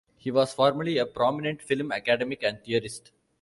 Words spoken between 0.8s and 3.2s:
a prominent film academic and theorist.